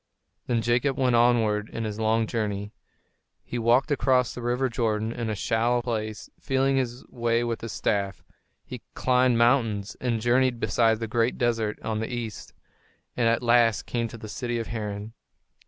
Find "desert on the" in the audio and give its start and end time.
11.37-12.11